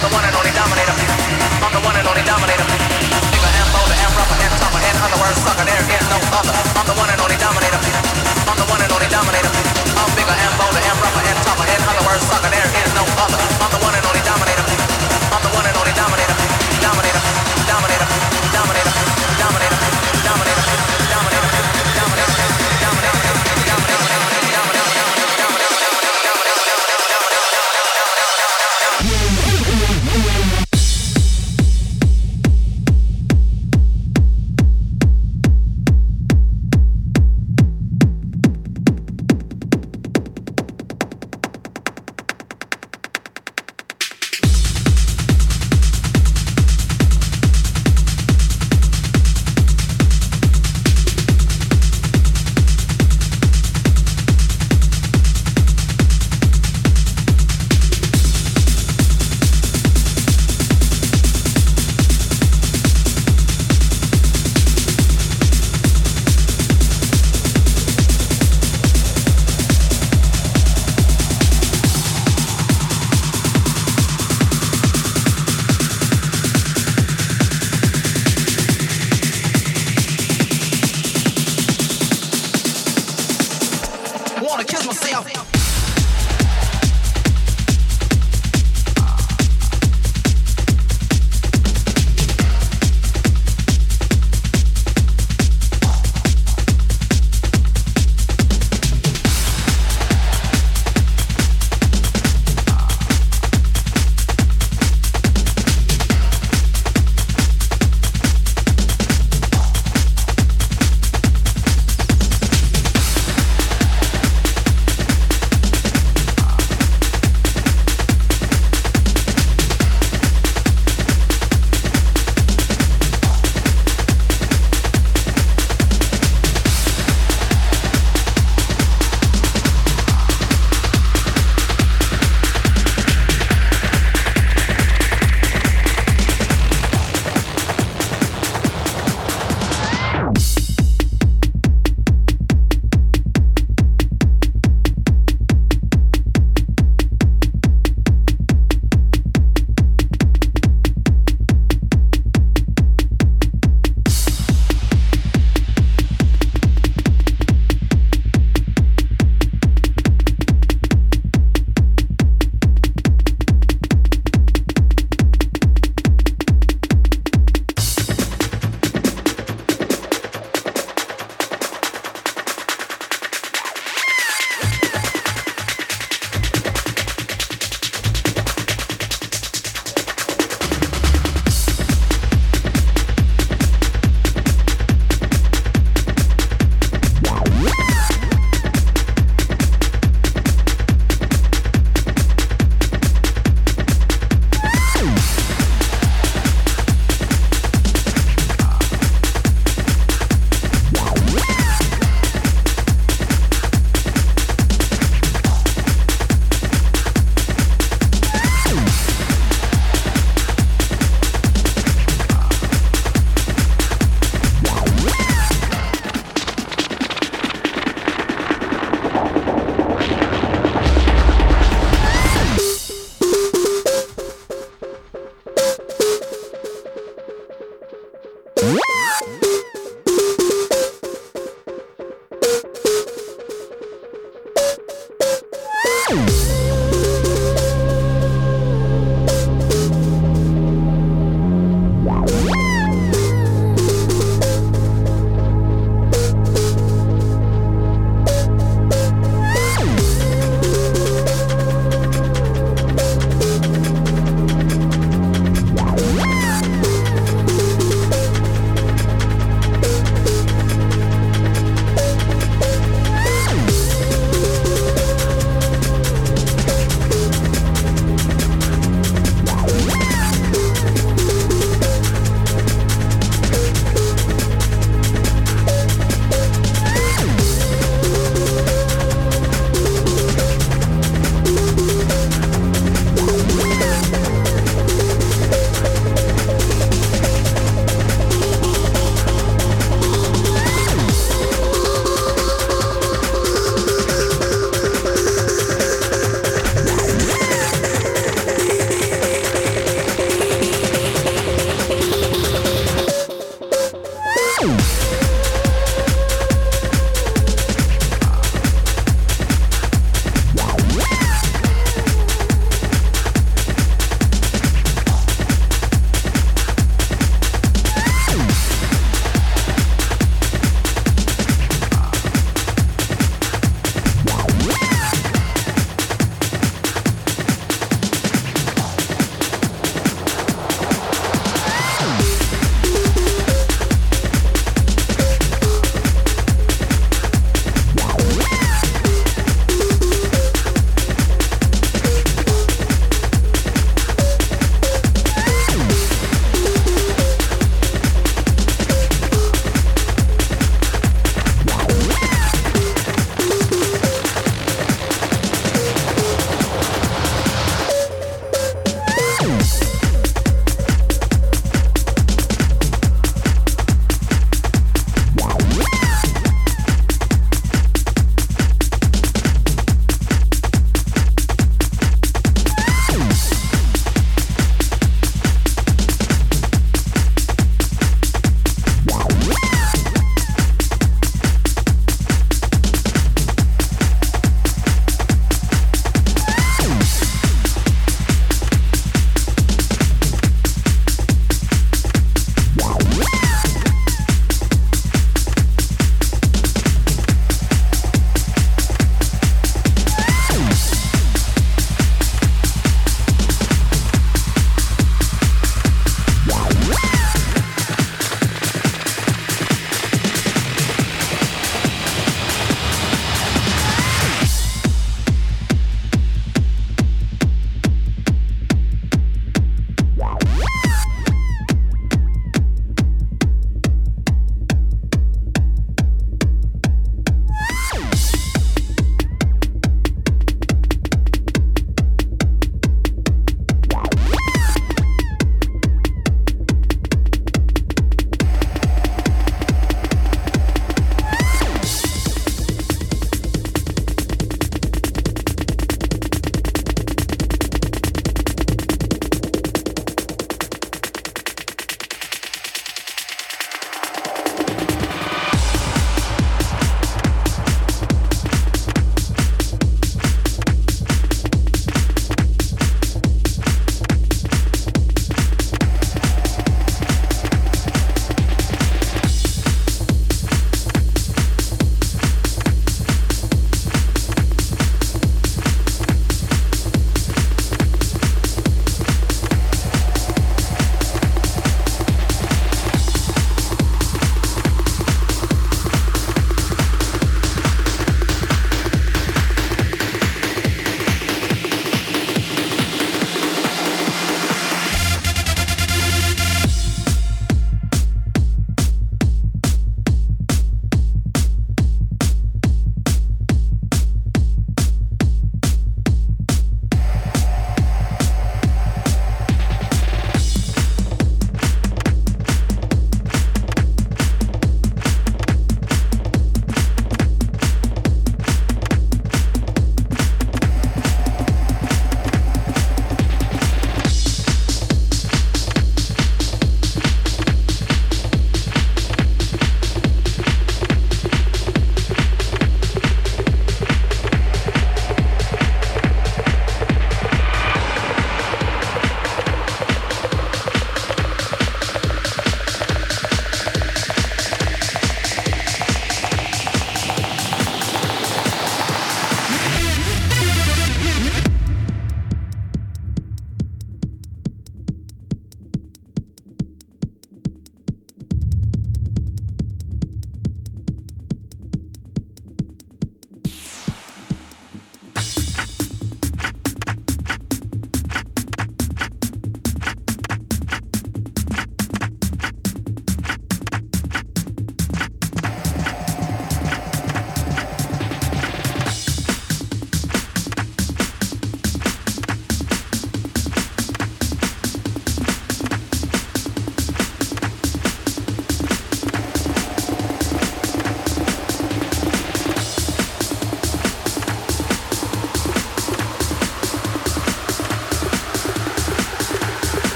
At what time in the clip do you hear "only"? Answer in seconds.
0.36-0.47